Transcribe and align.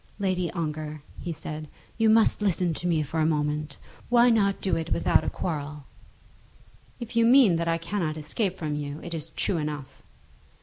"Lady 0.17 0.49
Ongar," 0.53 1.03
he 1.19 1.31
said, 1.31 1.67
"you 1.99 2.09
must 2.09 2.41
listen 2.41 2.73
to 2.73 2.87
me 2.87 3.03
for 3.03 3.19
a 3.19 3.23
moment. 3.27 3.77
Why 4.09 4.31
not 4.31 4.59
do 4.59 4.75
it 4.75 4.91
without 4.91 5.23
a 5.23 5.29
quarrel?" 5.29 5.83
"If 6.99 7.15
you 7.15 7.23
mean 7.23 7.55
that 7.57 7.67
I 7.67 7.77
cannot 7.77 8.17
escape 8.17 8.55
from 8.55 8.73
you, 8.73 8.99
it 9.03 9.13
is 9.13 9.29
true 9.29 9.57
enough." 9.57 10.01